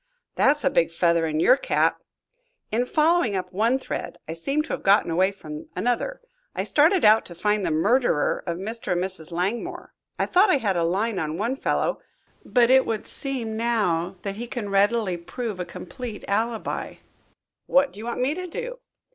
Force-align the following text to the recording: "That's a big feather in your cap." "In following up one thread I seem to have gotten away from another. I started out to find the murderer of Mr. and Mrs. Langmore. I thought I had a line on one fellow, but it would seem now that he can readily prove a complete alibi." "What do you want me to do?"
"That's 0.33 0.63
a 0.63 0.71
big 0.71 0.89
feather 0.89 1.27
in 1.27 1.39
your 1.39 1.55
cap." 1.55 2.01
"In 2.71 2.87
following 2.87 3.35
up 3.35 3.53
one 3.53 3.77
thread 3.77 4.17
I 4.27 4.33
seem 4.33 4.63
to 4.63 4.69
have 4.69 4.81
gotten 4.81 5.11
away 5.11 5.31
from 5.31 5.67
another. 5.75 6.21
I 6.55 6.63
started 6.63 7.05
out 7.05 7.23
to 7.25 7.35
find 7.35 7.63
the 7.63 7.69
murderer 7.69 8.43
of 8.47 8.57
Mr. 8.57 8.93
and 8.93 9.03
Mrs. 9.03 9.31
Langmore. 9.31 9.93
I 10.17 10.25
thought 10.25 10.49
I 10.49 10.57
had 10.57 10.75
a 10.75 10.83
line 10.83 11.19
on 11.19 11.37
one 11.37 11.55
fellow, 11.55 12.01
but 12.43 12.71
it 12.71 12.87
would 12.87 13.05
seem 13.05 13.55
now 13.55 14.15
that 14.23 14.37
he 14.37 14.47
can 14.47 14.69
readily 14.69 15.17
prove 15.17 15.59
a 15.59 15.65
complete 15.65 16.25
alibi." 16.27 16.95
"What 17.67 17.93
do 17.93 17.99
you 17.99 18.07
want 18.07 18.21
me 18.21 18.33
to 18.33 18.47
do?" 18.47 18.79